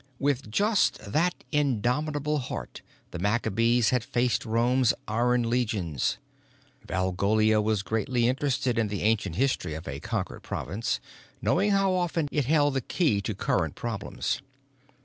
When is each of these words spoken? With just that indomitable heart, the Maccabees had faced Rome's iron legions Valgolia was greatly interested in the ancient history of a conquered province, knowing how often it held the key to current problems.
With 0.17 0.49
just 0.49 0.97
that 1.05 1.43
indomitable 1.51 2.39
heart, 2.39 2.81
the 3.11 3.19
Maccabees 3.19 3.91
had 3.91 4.03
faced 4.03 4.47
Rome's 4.47 4.95
iron 5.07 5.47
legions 5.47 6.17
Valgolia 6.87 7.61
was 7.61 7.83
greatly 7.83 8.27
interested 8.27 8.79
in 8.79 8.87
the 8.87 9.03
ancient 9.03 9.35
history 9.35 9.75
of 9.75 9.87
a 9.87 9.99
conquered 9.99 10.41
province, 10.41 10.99
knowing 11.39 11.69
how 11.69 11.91
often 11.91 12.27
it 12.31 12.45
held 12.45 12.73
the 12.73 12.81
key 12.81 13.21
to 13.21 13.35
current 13.35 13.75
problems. 13.75 14.41